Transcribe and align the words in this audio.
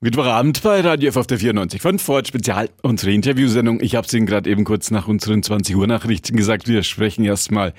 Mittwochabend 0.00 0.62
bei 0.62 0.80
Radio 0.80 1.08
F 1.08 1.16
auf 1.16 1.26
der 1.26 1.40
94 1.40 1.82
von 1.82 1.98
Ford 1.98 2.28
Spezial, 2.28 2.70
unsere 2.82 3.12
Interviewsendung. 3.12 3.80
Ich 3.80 3.96
habe 3.96 4.06
es 4.06 4.14
Ihnen 4.14 4.26
gerade 4.26 4.48
eben 4.48 4.62
kurz 4.62 4.92
nach 4.92 5.08
unseren 5.08 5.42
20 5.42 5.74
Uhr 5.74 5.88
Nachrichten 5.88 6.36
gesagt. 6.36 6.68
Wir 6.68 6.84
sprechen 6.84 7.24
erstmal 7.24 7.74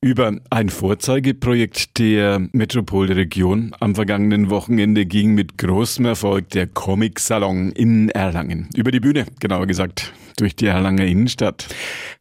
über 0.00 0.36
ein 0.50 0.68
Vorzeigeprojekt 0.68 1.98
der 1.98 2.46
Metropolregion. 2.52 3.74
Am 3.80 3.96
vergangenen 3.96 4.50
Wochenende 4.50 5.04
ging 5.04 5.34
mit 5.34 5.58
großem 5.58 6.04
Erfolg 6.04 6.48
der 6.50 6.68
Comic 6.68 7.18
Salon 7.18 7.72
in 7.72 8.08
Erlangen. 8.10 8.68
Über 8.76 8.92
die 8.92 9.00
Bühne, 9.00 9.26
genauer 9.40 9.66
gesagt, 9.66 10.12
durch 10.36 10.54
die 10.54 10.66
Erlanger 10.66 11.06
Innenstadt. 11.06 11.66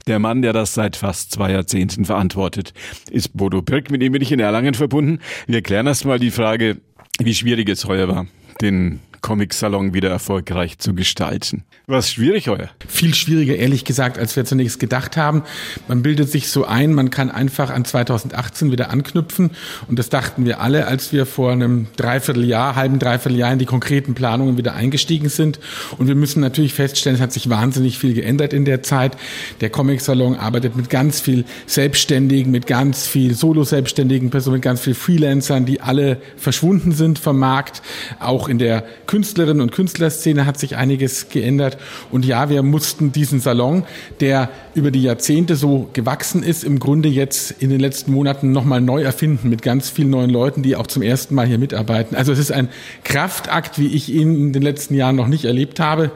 Der 0.08 0.18
Mann, 0.18 0.42
der 0.42 0.54
das 0.54 0.74
seit 0.74 0.96
fast 0.96 1.34
zwei 1.34 1.52
Jahrzehnten 1.52 2.06
verantwortet, 2.06 2.74
ist 3.12 3.38
Bodo 3.38 3.62
Pirk, 3.62 3.92
mit 3.92 4.02
dem 4.02 4.14
bin 4.14 4.24
ich 4.24 4.32
in 4.32 4.40
Erlangen 4.40 4.74
verbunden. 4.74 5.20
Wir 5.46 5.62
klären 5.62 5.86
erstmal 5.86 6.18
die 6.18 6.32
Frage, 6.32 6.78
wie 7.20 7.36
schwierig 7.36 7.70
es 7.70 7.86
heuer 7.86 8.08
war, 8.08 8.26
den 8.62 9.00
Comic-Salon 9.28 9.94
wieder 9.94 10.10
erfolgreich 10.10 10.78
zu 10.80 10.96
gestalten. 10.96 11.66
Was 11.86 12.10
schwierig 12.10 12.48
heuer? 12.48 12.70
Viel 12.88 13.14
schwieriger, 13.14 13.58
ehrlich 13.58 13.84
gesagt, 13.84 14.18
als 14.18 14.38
wir 14.38 14.46
zunächst 14.46 14.80
gedacht 14.80 15.18
haben. 15.18 15.44
Man 15.90 16.02
bildet 16.02 16.32
sich 16.32 16.50
so 16.50 16.64
ein, 16.64 16.94
man 16.94 17.10
kann 17.10 17.30
einfach 17.30 17.70
an 17.70 17.84
2018 17.84 18.72
wieder 18.72 18.90
anknüpfen. 18.90 19.52
Und 19.90 20.00
das 20.00 20.08
dachten 20.08 20.46
wir 20.46 20.62
alle, 20.62 20.88
als 20.88 21.12
wir 21.12 21.26
vor 21.26 21.52
einem 21.52 21.88
Dreivierteljahr, 21.98 22.78
halben 22.78 23.00
Dreivierteljahr 23.00 23.52
in 23.52 23.60
die 23.60 23.66
konkreten 23.66 24.14
Planungen 24.14 24.58
wieder 24.58 24.76
eingestiegen 24.76 25.28
sind. 25.28 25.60
Und 25.98 26.08
wir 26.08 26.16
müssen 26.16 26.40
natürlich 26.40 26.74
feststellen, 26.74 27.18
es 27.18 27.22
hat 27.22 27.34
sich 27.34 27.50
wahnsinnig 27.50 27.98
viel 27.98 28.14
geändert 28.14 28.54
in 28.54 28.64
der 28.64 28.82
Zeit. 28.82 29.18
Der 29.60 29.70
Comic-Salon 29.70 30.38
arbeitet 30.38 30.78
mit 30.78 30.90
ganz 30.90 31.20
viel 31.20 31.44
Selbstständigen, 31.66 32.50
mit 32.50 32.66
ganz 32.66 33.08
viel 33.08 33.36
Solo-Selbstständigen 33.36 34.32
mit 34.32 34.62
ganz 34.62 34.80
viel 34.80 34.94
Freelancern, 34.94 35.66
die 35.66 35.82
alle 35.82 36.22
verschwunden 36.38 36.94
sind 36.94 37.20
vom 37.20 37.38
Markt. 37.38 37.82
Auch 38.22 38.48
in 38.48 38.58
der 38.58 38.86
Künstlerinnen 39.18 39.62
und 39.62 39.72
Künstlerszene 39.72 40.46
hat 40.46 40.60
sich 40.60 40.76
einiges 40.76 41.30
geändert. 41.30 41.80
Und 42.12 42.24
ja, 42.24 42.52
wir 42.52 42.62
mussten 42.62 43.12
diesen 43.12 43.40
Salon, 43.40 43.84
der 44.20 44.52
über 44.76 44.92
die 44.92 45.02
Jahrzehnte 45.02 45.56
so 45.56 45.90
gewachsen 45.94 46.44
ist, 46.44 46.64
im 46.64 46.78
Grunde 46.78 47.10
jetzt 47.10 47.50
in 47.50 47.72
den 47.72 47.80
letzten 47.80 48.12
Monaten 48.12 48.52
nochmal 48.52 48.80
neu 48.80 49.02
erfinden 49.02 49.50
mit 49.50 49.64
ganz 49.64 49.90
vielen 49.90 50.12
neuen 50.12 50.30
Leuten, 50.30 50.62
die 50.62 50.76
auch 50.76 50.86
zum 50.86 51.02
ersten 51.02 51.34
Mal 51.34 51.48
hier 51.48 51.58
mitarbeiten. 51.58 52.16
Also 52.16 52.32
es 52.32 52.38
ist 52.38 52.52
ein 52.52 52.70
Kraftakt, 53.04 53.80
wie 53.80 53.88
ich 53.88 54.14
ihn 54.14 54.36
in 54.36 54.54
den 54.54 54.62
letzten 54.62 54.94
Jahren 54.94 55.16
noch 55.16 55.28
nicht 55.28 55.46
erlebt 55.46 55.80
habe. 55.80 56.12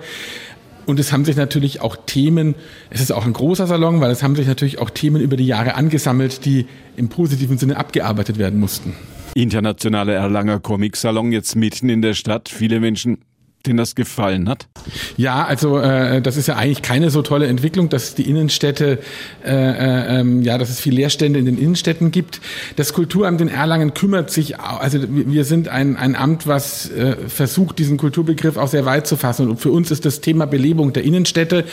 Und 0.85 0.99
es 0.99 1.11
haben 1.11 1.25
sich 1.25 1.35
natürlich 1.35 1.81
auch 1.81 1.95
Themen, 2.05 2.53
es 2.91 3.01
ist 3.01 3.11
auch 3.11 3.25
ein 3.25 3.33
großer 3.33 3.65
Salon, 3.65 3.99
weil 3.99 4.11
es 4.11 4.21
haben 4.21 4.35
sich 4.35 4.45
natürlich 4.45 4.77
auch 4.77 4.91
Themen 4.91 5.23
über 5.23 5.37
die 5.37 5.47
Jahre 5.47 5.73
angesammelt, 5.73 6.45
die 6.45 6.67
im 6.97 7.09
positiven 7.09 7.57
Sinne 7.57 7.77
abgearbeitet 7.77 8.37
werden 8.37 8.59
mussten. 8.59 8.93
Internationaler 9.33 10.13
Erlanger 10.13 10.59
Comic-Salon 10.59 11.31
jetzt 11.31 11.55
mitten 11.55 11.89
in 11.89 12.01
der 12.01 12.13
Stadt. 12.13 12.49
Viele 12.49 12.79
Menschen 12.79 13.19
denen 13.67 13.77
das 13.77 13.95
gefallen 13.95 14.49
hat? 14.49 14.67
Ja, 15.17 15.45
also 15.45 15.79
äh, 15.79 16.21
das 16.21 16.37
ist 16.37 16.47
ja 16.47 16.55
eigentlich 16.55 16.81
keine 16.81 17.09
so 17.11 17.21
tolle 17.21 17.47
Entwicklung, 17.47 17.89
dass 17.89 18.15
die 18.15 18.29
Innenstädte, 18.29 18.99
äh, 19.45 19.51
äh, 19.51 20.19
ähm, 20.19 20.41
ja, 20.41 20.57
dass 20.57 20.69
es 20.69 20.79
viel 20.79 20.95
Leerstände 20.95 21.39
in 21.39 21.45
den 21.45 21.57
Innenstädten 21.57 22.11
gibt. 22.11 22.41
Das 22.75 22.93
Kulturamt 22.93 23.41
in 23.41 23.47
Erlangen 23.47 23.93
kümmert 23.93 24.31
sich, 24.31 24.59
also 24.59 24.99
wir 25.07 25.45
sind 25.45 25.67
ein, 25.67 25.95
ein 25.97 26.15
Amt, 26.15 26.47
was 26.47 26.89
äh, 26.89 27.15
versucht, 27.27 27.79
diesen 27.79 27.97
Kulturbegriff 27.97 28.57
auch 28.57 28.67
sehr 28.67 28.85
weit 28.85 29.05
zu 29.05 29.17
fassen. 29.17 29.49
Und 29.49 29.59
für 29.59 29.71
uns 29.71 29.91
ist 29.91 30.05
das 30.05 30.21
Thema 30.21 30.47
Belebung 30.47 30.93
der 30.93 31.03
Innenstädte, 31.03 31.65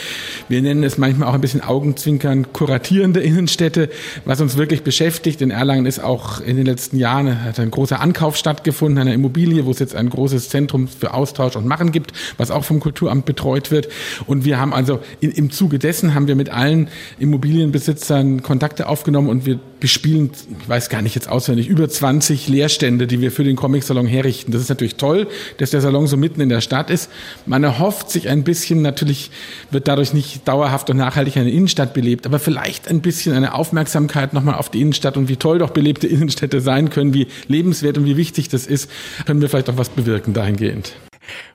wir 0.47 0.61
nennen 0.61 0.83
es 0.83 0.97
manchmal 0.97 1.29
auch 1.29 1.33
ein 1.33 1.41
bisschen 1.41 1.61
Augenzwinkern, 1.61 2.53
kuratierende 2.53 3.19
Innenstädte, 3.19 3.89
was 4.25 4.41
uns 4.41 4.57
wirklich 4.57 4.83
beschäftigt. 4.83 5.41
In 5.41 5.51
Erlangen 5.51 5.85
ist 5.85 5.99
auch 5.99 6.39
in 6.41 6.57
den 6.57 6.65
letzten 6.65 6.97
Jahren 6.97 7.43
hat 7.43 7.59
ein 7.59 7.71
großer 7.71 7.99
Ankauf 7.99 8.37
stattgefunden, 8.37 8.99
einer 8.99 9.13
Immobilie, 9.13 9.65
wo 9.65 9.71
es 9.71 9.79
jetzt 9.79 9.95
ein 9.95 10.09
großes 10.09 10.49
Zentrum 10.49 10.87
für 10.87 11.13
Austausch 11.13 11.55
und 11.55 11.65
Macht 11.65 11.78
Verfahren 11.79 11.91
gibt, 11.91 12.11
was 12.37 12.51
auch 12.51 12.63
vom 12.63 12.79
Kulturamt 12.79 13.25
betreut 13.25 13.71
wird. 13.71 13.87
Und 14.27 14.45
wir 14.45 14.59
haben 14.59 14.73
also 14.73 14.99
in, 15.19 15.31
im 15.31 15.49
Zuge 15.49 15.79
dessen 15.79 16.13
haben 16.13 16.27
wir 16.27 16.35
mit 16.35 16.49
allen 16.49 16.89
Immobilienbesitzern 17.19 18.43
Kontakte 18.43 18.87
aufgenommen 18.87 19.29
und 19.29 19.45
wir 19.45 19.59
bespielen, 19.79 20.31
ich 20.61 20.69
weiß 20.69 20.89
gar 20.89 21.01
nicht 21.01 21.15
jetzt 21.15 21.29
auswendig, 21.29 21.67
über 21.67 21.87
20 21.87 22.47
Leerstände, 22.47 23.07
die 23.07 23.21
wir 23.21 23.31
für 23.31 23.43
den 23.43 23.55
Comic-Salon 23.55 24.07
herrichten. 24.07 24.51
Das 24.51 24.61
ist 24.61 24.69
natürlich 24.69 24.95
toll, 24.95 25.27
dass 25.57 25.71
der 25.71 25.81
Salon 25.81 26.07
so 26.07 26.17
mitten 26.17 26.41
in 26.41 26.49
der 26.49 26.61
Stadt 26.61 26.89
ist. 26.89 27.09
Man 27.45 27.63
erhofft 27.63 28.09
sich 28.09 28.27
ein 28.29 28.43
bisschen, 28.43 28.81
natürlich 28.81 29.31
wird 29.71 29.87
dadurch 29.87 30.13
nicht 30.13 30.47
dauerhaft 30.47 30.89
und 30.89 30.97
nachhaltig 30.97 31.37
eine 31.37 31.51
Innenstadt 31.51 31.93
belebt, 31.93 32.25
aber 32.25 32.39
vielleicht 32.39 32.87
ein 32.87 33.01
bisschen 33.01 33.33
eine 33.33 33.53
Aufmerksamkeit 33.53 34.33
nochmal 34.33 34.55
auf 34.55 34.69
die 34.69 34.81
Innenstadt 34.81 35.15
und 35.17 35.29
wie 35.29 35.37
toll 35.37 35.59
doch 35.59 35.69
belebte 35.69 36.07
Innenstädte 36.19 36.61
sein 36.61 36.89
können, 36.89 37.13
wie 37.13 37.27
lebenswert 37.47 37.97
und 37.97 38.05
wie 38.05 38.17
wichtig 38.17 38.49
das 38.49 38.67
ist, 38.67 38.89
können 39.25 39.41
wir 39.41 39.49
vielleicht 39.49 39.69
auch 39.69 39.77
was 39.77 39.89
bewirken 39.89 40.33
dahingehend. 40.33 40.93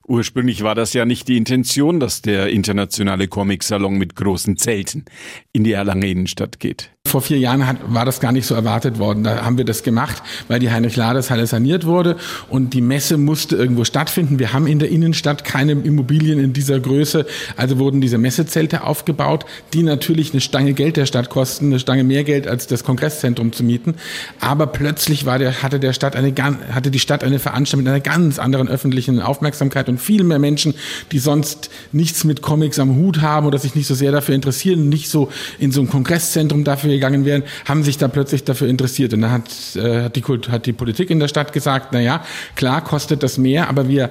Ursprünglich 0.07 0.63
war 0.63 0.75
das 0.75 0.93
ja 0.93 1.05
nicht 1.05 1.29
die 1.29 1.37
Intention, 1.37 2.01
dass 2.01 2.23
der 2.23 2.49
internationale 2.49 3.29
Comic-Salon 3.29 3.97
mit 3.97 4.17
großen 4.17 4.57
Zelten 4.57 5.05
in 5.53 5.65
die 5.65 5.73
Erlange 5.73 6.09
Innenstadt 6.09 6.61
geht. 6.61 6.91
Vor 7.07 7.21
vier 7.21 7.39
Jahren 7.39 7.67
hat, 7.67 7.77
war 7.87 8.07
das 8.07 8.19
gar 8.19 8.33
nicht 8.33 8.47
so 8.47 8.55
erwartet 8.55 8.99
worden. 8.99 9.25
Da 9.25 9.45
haben 9.45 9.59
wir 9.59 9.67
das 9.67 9.83
gemacht, 9.83 10.23
weil 10.49 10.59
die 10.59 10.71
Heinrich-Lades-Halle 10.71 11.47
saniert 11.47 11.85
wurde 11.85 12.17
und 12.49 12.73
die 12.73 12.81
Messe 12.81 13.19
musste 13.19 13.57
irgendwo 13.57 13.85
stattfinden. 13.85 14.39
Wir 14.39 14.55
haben 14.55 14.67
in 14.67 14.79
der 14.79 14.89
Innenstadt 14.89 15.45
keine 15.45 15.73
Immobilien 15.73 16.41
in 16.41 16.55
dieser 16.55 16.81
Größe, 16.81 17.27
also 17.57 17.79
wurden 17.79 18.01
diese 18.01 18.17
Messezelte 18.17 18.85
aufgebaut, 18.85 19.45
die 19.75 19.83
natürlich 19.83 20.33
eine 20.33 20.41
Stange 20.41 20.73
Geld 20.73 20.97
der 20.97 21.05
Stadt 21.05 21.29
kosten, 21.29 21.67
eine 21.67 21.79
Stange 21.79 22.05
mehr 22.05 22.25
Geld 22.25 22.49
als 22.49 22.67
das 22.69 22.85
Kongresszentrum 22.85 23.53
zu 23.53 23.65
mieten. 23.65 23.95
Aber 24.41 24.67
plötzlich 24.67 25.27
war 25.27 25.39
der, 25.39 25.63
hatte 25.63 25.79
der 25.79 25.93
Stadt 25.93 26.17
eine, 26.17 26.35
hatte 26.73 26.91
die 26.91 26.99
Stadt 27.01 27.23
eine 27.23 27.39
Veranstaltung 27.39 27.85
mit 27.85 27.93
einer 27.93 28.01
ganz 28.01 28.39
anderen 28.39 28.67
öffentlichen 28.67 29.21
Aufmerksamkeit 29.21 29.91
und 29.91 29.99
viel 29.99 30.25
mehr 30.25 30.39
Menschen, 30.39 30.75
die 31.13 31.19
sonst 31.19 31.71
nichts 31.93 32.25
mit 32.25 32.41
Comics 32.41 32.79
am 32.79 32.97
Hut 32.97 33.21
haben 33.21 33.47
oder 33.47 33.59
sich 33.59 33.75
nicht 33.75 33.87
so 33.87 33.95
sehr 33.95 34.11
dafür 34.11 34.35
interessieren, 34.35 34.89
nicht 34.89 35.11
so 35.11 35.31
in 35.59 35.71
so 35.71 35.83
ein 35.83 35.89
Kongresszentrum 35.89 36.65
dafür 36.65 36.95
gegangen 37.05 37.25
wären, 37.25 37.43
haben 37.65 37.83
sich 37.83 37.99
da 37.99 38.09
plötzlich 38.09 38.45
dafür 38.45 38.69
interessiert. 38.69 39.13
Und 39.13 39.23
dann 39.23 39.31
hat, 39.31 39.77
äh, 39.77 40.11
die, 40.11 40.23
hat 40.51 40.67
die 40.67 40.73
Politik 40.73 41.11
in 41.11 41.21
der 41.21 41.29
Stadt 41.29 41.53
gesagt, 41.53 41.89
na 41.93 42.01
ja, 42.01 42.25
klar 42.57 42.83
kostet 42.83 43.23
das 43.23 43.39
mehr, 43.39 43.69
aber 43.69 43.89
wir 43.89 44.11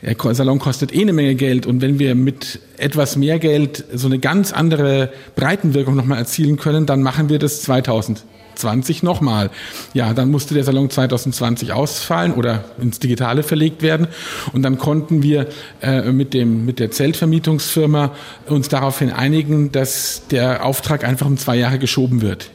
der 0.00 0.34
Salon 0.34 0.60
kostet 0.60 0.94
eh 0.94 1.00
eine 1.00 1.12
Menge 1.12 1.34
Geld 1.34 1.66
und 1.66 1.80
wenn 1.80 1.98
wir 1.98 2.14
mit 2.14 2.60
etwas 2.76 3.16
mehr 3.16 3.40
Geld 3.40 3.84
so 3.92 4.06
eine 4.06 4.20
ganz 4.20 4.52
andere 4.52 5.10
Breitenwirkung 5.34 5.96
nochmal 5.96 6.18
erzielen 6.18 6.56
können, 6.56 6.86
dann 6.86 7.02
machen 7.02 7.28
wir 7.28 7.40
das 7.40 7.62
2000. 7.62 8.24
20 8.58 9.02
nochmal. 9.02 9.50
Ja, 9.94 10.12
dann 10.14 10.30
musste 10.30 10.54
der 10.54 10.64
Salon 10.64 10.90
2020 10.90 11.72
ausfallen 11.72 12.34
oder 12.34 12.64
ins 12.80 12.98
Digitale 12.98 13.42
verlegt 13.42 13.82
werden. 13.82 14.08
Und 14.52 14.62
dann 14.62 14.78
konnten 14.78 15.22
wir 15.22 15.46
äh, 15.80 16.12
mit, 16.12 16.34
dem, 16.34 16.64
mit 16.64 16.78
der 16.78 16.90
Zeltvermietungsfirma 16.90 18.12
uns 18.46 18.68
daraufhin 18.68 19.12
einigen, 19.12 19.72
dass 19.72 20.22
der 20.30 20.64
Auftrag 20.64 21.04
einfach 21.04 21.26
um 21.26 21.36
zwei 21.36 21.56
Jahre 21.56 21.78
geschoben 21.78 22.22
wird. 22.22 22.50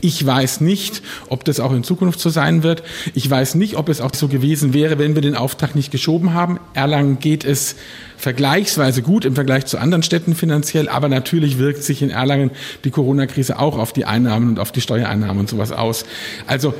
Ich 0.00 0.24
weiß 0.24 0.60
nicht, 0.60 1.02
ob 1.28 1.44
das 1.44 1.60
auch 1.60 1.72
in 1.72 1.84
Zukunft 1.84 2.20
so 2.20 2.30
sein 2.30 2.62
wird. 2.62 2.82
Ich 3.14 3.28
weiß 3.28 3.54
nicht, 3.54 3.76
ob 3.76 3.88
es 3.88 4.00
auch 4.00 4.14
so 4.14 4.28
gewesen 4.28 4.74
wäre, 4.74 4.98
wenn 4.98 5.14
wir 5.14 5.22
den 5.22 5.36
Auftrag 5.36 5.74
nicht 5.74 5.90
geschoben 5.90 6.34
haben. 6.34 6.58
Erlangen 6.74 7.18
geht 7.18 7.44
es 7.44 7.76
vergleichsweise 8.16 9.02
gut 9.02 9.24
im 9.24 9.34
Vergleich 9.34 9.66
zu 9.66 9.78
anderen 9.78 10.02
Städten 10.02 10.34
finanziell, 10.34 10.88
aber 10.88 11.08
natürlich 11.08 11.58
wirkt 11.58 11.82
sich 11.82 12.02
in 12.02 12.10
Erlangen 12.10 12.50
die 12.84 12.90
Corona-Krise 12.90 13.58
auch 13.58 13.78
auf 13.78 13.92
die 13.92 14.04
Einnahmen 14.04 14.48
und 14.48 14.58
auf 14.58 14.72
die 14.72 14.80
Steuereinnahmen 14.80 15.38
und 15.38 15.48
sowas 15.48 15.72
aus. 15.72 16.04
Also 16.46 16.74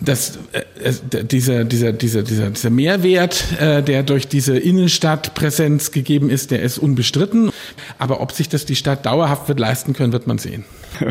das, 0.00 0.38
äh, 0.52 0.92
dieser, 1.24 1.64
dieser, 1.64 1.92
dieser, 1.92 2.22
dieser, 2.22 2.50
dieser 2.50 2.70
Mehrwert, 2.70 3.44
äh, 3.60 3.82
der 3.82 4.02
durch 4.02 4.28
diese 4.28 4.58
Innenstadtpräsenz 4.58 5.90
gegeben 5.90 6.30
ist, 6.30 6.50
der 6.50 6.62
ist 6.62 6.78
unbestritten. 6.78 7.50
Aber 7.98 8.20
ob 8.20 8.32
sich 8.32 8.48
das 8.48 8.66
die 8.66 8.76
Stadt 8.76 9.06
dauerhaft 9.06 9.48
wird 9.48 9.60
leisten 9.60 9.92
können, 9.92 10.12
wird 10.12 10.26
man 10.26 10.38
sehen. 10.38 10.64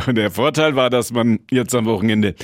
Und 0.08 0.16
der 0.18 0.32
Vorteil 0.32 0.76
war, 0.76 0.90
dass 0.90 1.12
man 1.12 1.40
jetzt 1.52 1.74
am 1.74 1.86
Wochenende 1.86 2.36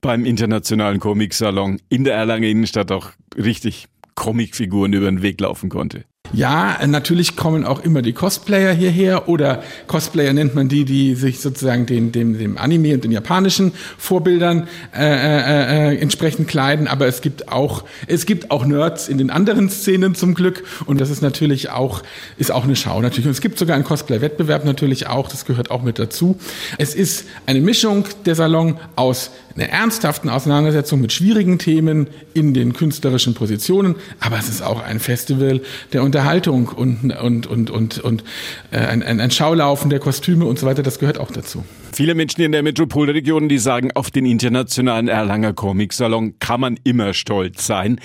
beim 0.00 0.24
Internationalen 0.24 1.00
Comicsalon 1.00 1.80
in 1.88 2.04
der 2.04 2.14
Erlangen 2.14 2.44
Innenstadt 2.44 2.92
auch 2.92 3.10
richtig 3.36 3.86
Comicfiguren 4.14 4.92
über 4.92 5.06
den 5.06 5.22
Weg 5.22 5.40
laufen 5.40 5.68
konnte. 5.68 6.04
Ja, 6.32 6.78
natürlich 6.86 7.36
kommen 7.36 7.64
auch 7.64 7.80
immer 7.80 8.02
die 8.02 8.12
Cosplayer 8.12 8.72
hierher 8.72 9.28
oder 9.28 9.62
Cosplayer 9.86 10.32
nennt 10.32 10.54
man 10.54 10.68
die, 10.68 10.84
die 10.84 11.14
sich 11.14 11.40
sozusagen 11.40 11.86
den, 11.86 12.12
dem, 12.12 12.38
dem 12.38 12.58
Anime 12.58 12.94
und 12.94 13.04
den 13.04 13.12
japanischen 13.12 13.72
Vorbildern 13.96 14.68
äh, 14.94 15.04
äh, 15.04 15.94
äh, 15.94 15.98
entsprechend 15.98 16.46
kleiden. 16.46 16.86
Aber 16.86 17.06
es 17.06 17.22
gibt 17.22 17.48
auch 17.48 17.84
es 18.06 18.26
gibt 18.26 18.50
auch 18.50 18.66
Nerds 18.66 19.08
in 19.08 19.18
den 19.18 19.30
anderen 19.30 19.70
Szenen 19.70 20.14
zum 20.14 20.34
Glück 20.34 20.64
und 20.86 21.00
das 21.00 21.10
ist 21.10 21.22
natürlich 21.22 21.70
auch 21.70 22.02
ist 22.36 22.52
auch 22.52 22.64
eine 22.64 22.76
Schau 22.76 23.00
natürlich. 23.00 23.26
Und 23.26 23.32
es 23.32 23.40
gibt 23.40 23.58
sogar 23.58 23.74
einen 23.74 23.84
Cosplay-Wettbewerb 23.84 24.64
natürlich 24.64 25.06
auch. 25.06 25.28
Das 25.28 25.46
gehört 25.46 25.70
auch 25.70 25.82
mit 25.82 25.98
dazu. 25.98 26.38
Es 26.76 26.94
ist 26.94 27.24
eine 27.46 27.60
Mischung 27.60 28.04
der 28.26 28.34
Salon 28.34 28.78
aus 28.96 29.30
einer 29.56 29.70
ernsthaften 29.70 30.28
Auseinandersetzung 30.28 31.00
mit 31.00 31.12
schwierigen 31.12 31.58
Themen 31.58 32.08
in 32.32 32.54
den 32.54 32.74
künstlerischen 32.74 33.34
Positionen, 33.34 33.96
aber 34.20 34.38
es 34.38 34.48
ist 34.48 34.62
auch 34.62 34.82
ein 34.82 35.00
Festival 35.00 35.60
der 35.92 36.02
Unterhaltung 36.18 36.66
und, 36.66 37.12
und, 37.16 37.46
und, 37.46 37.70
und, 37.70 37.98
und 38.00 38.24
äh, 38.72 38.78
ein, 38.78 39.02
ein 39.04 39.30
Schaulaufen 39.30 39.88
der 39.88 40.00
Kostüme 40.00 40.46
und 40.46 40.58
so 40.58 40.66
weiter, 40.66 40.82
das 40.82 40.98
gehört 40.98 41.16
auch 41.16 41.30
dazu. 41.30 41.64
Viele 41.92 42.16
Menschen 42.16 42.40
in 42.42 42.50
der 42.50 42.64
Metropolregion, 42.64 43.48
die 43.48 43.58
sagen, 43.58 43.92
auf 43.94 44.10
den 44.10 44.26
internationalen 44.26 45.06
Erlanger 45.06 45.52
Comic 45.52 45.92
Salon 45.92 46.36
kann 46.40 46.60
man 46.60 46.76
immer 46.82 47.14
stolz 47.14 47.68
sein. 47.68 48.00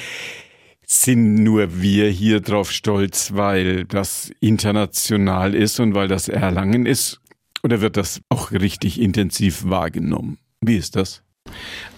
Sind 0.86 1.44
nur 1.44 1.82
wir 1.82 2.08
hier 2.10 2.40
drauf 2.40 2.72
stolz, 2.72 3.32
weil 3.34 3.86
das 3.86 4.32
international 4.40 5.56
ist 5.56 5.80
und 5.80 5.96
weil 5.96 6.08
das 6.08 6.28
Erlangen 6.28 6.86
ist? 6.86 7.20
Oder 7.64 7.82
wird 7.82 7.98
das 7.98 8.22
auch 8.30 8.52
richtig 8.52 9.02
intensiv 9.02 9.64
wahrgenommen? 9.66 10.38
Wie 10.62 10.78
ist 10.78 10.96
das? 10.96 11.24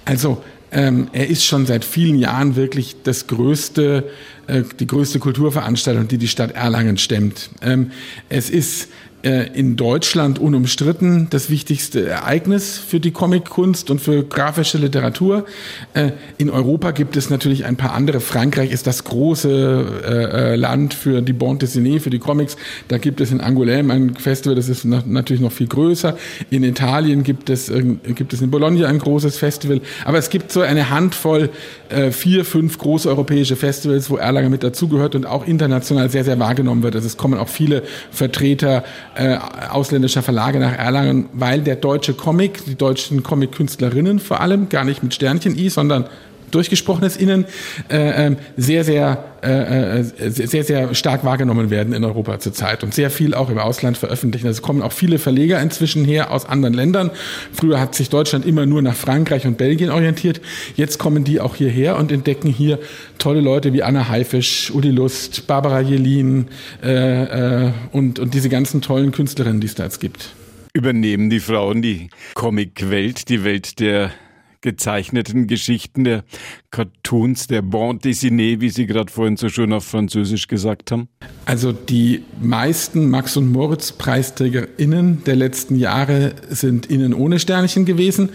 Also 0.06 0.41
ähm, 0.75 1.07
er 1.13 1.30
ist 1.30 1.45
schon 1.45 1.66
seit 1.66 1.86
vielen 1.86 2.19
Jahren 2.19 2.57
wirklich 2.57 2.98
das 3.04 3.27
größte, 3.27 4.12
äh, 4.48 4.63
die 4.77 4.86
größte 4.86 5.19
Kulturveranstaltung, 5.19 6.10
die 6.10 6.18
die 6.18 6.27
Stadt 6.27 6.51
Erlangen 6.51 6.98
stemmt. 6.98 7.50
Ähm, 7.62 7.92
es 8.27 8.50
ist 8.50 8.89
in 9.25 9.75
Deutschland 9.75 10.38
unumstritten 10.38 11.27
das 11.31 11.50
wichtigste 11.50 12.07
Ereignis 12.07 12.77
für 12.77 13.00
die 13.00 13.10
Comickunst 13.10 13.89
und 13.89 14.00
für 14.00 14.24
grafische 14.24 14.77
Literatur. 14.77 15.45
Äh, 15.95 16.12
in 16.38 16.51
Europa 16.51 16.92
gibt 16.92 17.18
es 17.18 17.31
natürlich 17.31 17.66
ein 17.66 17.75
paar 17.75 17.94
andere. 17.94 18.19
Frankreich 18.19 18.72
ist 18.72 18.86
das 18.86 19.04
große 19.04 19.86
äh, 20.06 20.56
Land 20.56 20.94
für 20.94 21.24
die 21.24 21.33
Bande 21.33 21.66
dessinée, 21.66 22.00
für 22.00 22.12
die 22.12 22.19
Comics. 22.19 22.56
Da 22.88 23.00
gibt 23.00 23.19
es 23.19 23.31
in 23.31 23.42
Angoulême 23.42 23.92
ein 23.92 24.16
Festival, 24.16 24.56
das 24.56 24.69
ist 24.69 24.86
natürlich 24.86 25.42
noch 25.42 25.51
viel 25.51 25.68
größer. 25.68 26.16
In 26.51 26.63
Italien 26.63 27.24
gibt 27.24 27.50
es, 27.50 27.72
gibt 28.16 28.31
es 28.31 28.42
in 28.42 28.51
Bologna 28.51 28.88
ein 28.88 29.00
großes 29.00 29.39
Festival. 29.39 29.81
Aber 30.06 30.19
es 30.19 30.30
gibt 30.30 30.51
so 30.51 30.62
eine 30.62 30.92
Handvoll, 30.92 31.50
vier, 32.12 32.45
fünf 32.45 32.77
große 32.77 33.07
europäische 33.07 33.56
Festivals, 33.56 34.10
wo 34.10 34.18
Erlangen 34.18 34.51
mit 34.51 34.63
dazugehört 34.63 35.16
und 35.16 35.25
auch 35.25 35.48
international 35.48 36.10
sehr, 36.10 36.24
sehr 36.24 36.39
wahrgenommen 36.39 36.83
wird. 36.83 36.95
Also 36.95 37.07
es 37.07 37.18
kommen 37.18 37.39
auch 37.39 37.50
viele 37.50 37.83
Vertreter 38.12 38.83
äh, 39.15 39.38
ausländischer 39.69 40.23
Verlage 40.23 40.59
nach 40.59 40.73
Erlangen, 40.77 41.29
weil 41.33 41.62
der 41.62 41.75
deutsche 41.75 42.13
Comic, 42.13 42.65
die 42.65 42.75
deutschen 42.75 43.23
Comic-Künstlerinnen 43.23 44.19
vor 44.19 44.41
allem, 44.41 44.69
gar 44.69 44.83
nicht 44.83 45.03
mit 45.03 45.13
Sternchen 45.13 45.57
i, 45.57 45.69
sondern 46.56 46.66
durchgesprochenes 46.66 47.18
Innen 47.18 47.46
äh, 47.90 48.28
ähm, 48.28 48.38
sehr, 48.57 48.84
sehr, 48.84 49.25
äh, 49.44 50.00
äh, 50.00 50.04
sehr, 50.30 50.63
sehr 50.63 50.96
stark 50.96 51.24
wahrgenommen 51.25 51.69
werden 51.69 51.94
in 51.94 52.04
Europa 52.04 52.40
zurzeit 52.40 52.84
und 52.84 52.94
sehr 52.94 53.10
viel 53.10 53.34
auch 53.34 53.50
im 53.50 53.57
Ausland 53.57 53.98
veröffentlichen. 53.98 54.48
Also 54.48 54.60
es 54.60 54.62
kommen 54.62 54.81
auch 54.81 54.94
viele 54.94 55.19
Verleger 55.19 55.62
inzwischen 55.62 56.06
her 56.06 56.31
aus 56.31 56.46
anderen 56.46 56.74
Ländern. 56.74 57.12
Früher 57.52 57.80
hat 57.80 57.94
sich 57.94 58.10
Deutschland 58.10 58.46
immer 58.46 58.66
nur 58.66 58.81
nach 58.81 58.96
Frankreich 58.96 59.46
und 59.46 59.57
Belgien 59.57 59.90
orientiert. 59.90 60.42
Jetzt 60.75 60.98
kommen 60.98 61.24
die 61.24 61.42
auch 61.42 61.56
hierher 61.56 61.98
und 61.98 62.12
entdecken 62.12 62.50
hier 62.50 62.80
tolle 63.18 63.42
Leute 63.42 63.74
wie 63.74 63.84
Anna 63.84 64.08
Haifisch, 64.08 64.72
Uli 64.72 64.92
Lust, 64.92 65.48
Barbara 65.48 65.81
Jelin 65.81 66.48
äh, 66.84 67.66
äh, 67.66 67.72
und, 67.92 68.19
und 68.19 68.34
diese 68.34 68.50
ganzen 68.50 68.81
tollen 68.81 69.12
Künstlerinnen, 69.12 69.60
die 69.60 69.68
es 69.68 69.75
da 69.75 69.84
jetzt 69.84 70.00
gibt. 70.00 70.34
Übernehmen 70.74 71.30
die 71.30 71.40
Frauen 71.40 71.81
die 71.81 72.10
Comic-Welt, 72.34 73.30
die 73.30 73.46
Welt 73.46 73.80
der 73.80 74.12
gezeichneten 74.65 75.45
Geschichten, 75.45 76.03
der 76.03 76.23
Cartoons, 76.71 77.45
der 77.45 77.62
Bande 77.62 78.09
dessinée, 78.09 78.59
wie 78.59 78.71
Sie 78.71 78.88
gerade 78.88 79.12
vorhin 79.12 79.38
so 79.38 79.47
schön 79.47 79.71
auf 79.71 79.85
Französisch 79.85 80.47
gesagt 80.47 80.91
haben? 80.91 81.07
Also 81.45 81.71
die 81.71 82.23
meisten 82.41 83.07
Max- 83.09 83.38
und 83.38 83.51
Moritz-PreisträgerInnen 83.51 85.23
der 85.23 85.35
letzten 85.35 85.75
Jahre 85.75 86.33
sind 86.50 86.88
innen 86.88 87.13
ohne 87.13 87.38
Sternchen 87.38 87.85
gewesen. 87.85 88.29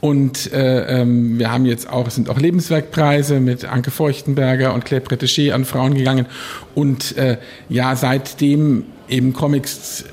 Und 0.00 0.50
äh, 0.52 1.02
ähm, 1.02 1.38
wir 1.38 1.52
haben 1.52 1.66
jetzt 1.66 1.88
auch, 1.88 2.08
es 2.08 2.14
sind 2.14 2.30
auch 2.30 2.38
Lebenswerkpreise 2.38 3.38
mit 3.40 3.66
Anke 3.66 3.90
Feuchtenberger 3.90 4.72
und 4.72 4.86
Claire 4.86 5.04
Bretéché 5.04 5.52
an 5.52 5.66
Frauen 5.66 5.94
gegangen. 5.94 6.24
Und 6.74 7.16
äh, 7.18 7.36
ja, 7.68 7.94
seitdem 7.94 8.84
eben 9.08 9.34
Comics 9.34 10.04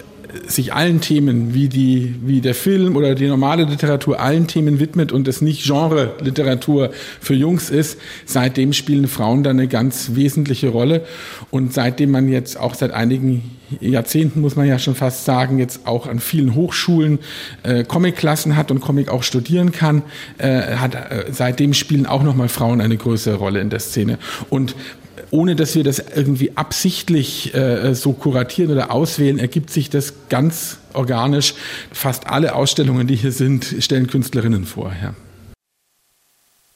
sich 0.47 0.73
allen 0.73 1.01
Themen, 1.01 1.53
wie, 1.53 1.69
die, 1.69 2.15
wie 2.23 2.41
der 2.41 2.55
Film 2.55 2.95
oder 2.95 3.15
die 3.15 3.27
normale 3.27 3.63
Literatur, 3.63 4.19
allen 4.19 4.47
Themen 4.47 4.79
widmet 4.79 5.11
und 5.11 5.27
es 5.27 5.41
nicht 5.41 5.63
Genre-Literatur 5.63 6.91
für 7.19 7.33
Jungs 7.33 7.69
ist, 7.69 7.99
seitdem 8.25 8.73
spielen 8.73 9.07
Frauen 9.07 9.43
da 9.43 9.49
eine 9.49 9.67
ganz 9.67 10.11
wesentliche 10.13 10.69
Rolle. 10.69 11.05
Und 11.49 11.73
seitdem 11.73 12.11
man 12.11 12.29
jetzt 12.29 12.59
auch 12.59 12.75
seit 12.75 12.91
einigen 12.91 13.57
Jahrzehnten, 13.79 14.41
muss 14.41 14.55
man 14.55 14.67
ja 14.67 14.79
schon 14.79 14.95
fast 14.95 15.25
sagen, 15.25 15.57
jetzt 15.57 15.87
auch 15.87 16.07
an 16.07 16.19
vielen 16.19 16.55
Hochschulen 16.55 17.19
äh, 17.63 17.83
Comic-Klassen 17.83 18.57
hat 18.57 18.71
und 18.71 18.81
Comic 18.81 19.09
auch 19.09 19.23
studieren 19.23 19.71
kann, 19.71 20.03
äh, 20.37 20.75
hat, 20.75 20.95
äh, 20.95 21.25
seitdem 21.31 21.73
spielen 21.73 22.05
auch 22.05 22.23
nochmal 22.23 22.49
Frauen 22.49 22.81
eine 22.81 22.97
größere 22.97 23.35
Rolle 23.35 23.61
in 23.61 23.69
der 23.69 23.79
Szene. 23.79 24.17
Und 24.49 24.75
ohne 25.31 25.55
dass 25.55 25.75
wir 25.75 25.83
das 25.83 26.03
irgendwie 26.15 26.55
absichtlich 26.55 27.53
äh, 27.53 27.95
so 27.95 28.13
kuratieren 28.13 28.71
oder 28.71 28.91
auswählen, 28.91 29.39
ergibt 29.39 29.69
sich 29.69 29.89
das 29.89 30.13
ganz 30.29 30.77
organisch. 30.93 31.55
Fast 31.91 32.27
alle 32.27 32.53
Ausstellungen, 32.53 33.07
die 33.07 33.15
hier 33.15 33.31
sind, 33.31 33.75
stellen 33.79 34.07
Künstlerinnen 34.07 34.65
vor. 34.65 34.93
Ja. 35.01 35.13